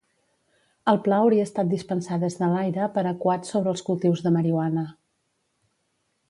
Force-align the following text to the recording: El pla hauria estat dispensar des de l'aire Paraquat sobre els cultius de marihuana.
El 0.93 0.99
pla 1.07 1.19
hauria 1.25 1.43
estat 1.49 1.69
dispensar 1.73 2.17
des 2.23 2.37
de 2.39 2.47
l'aire 2.53 2.87
Paraquat 2.97 3.47
sobre 3.51 3.75
els 3.75 3.85
cultius 3.91 4.25
de 4.29 4.33
marihuana. 4.39 4.87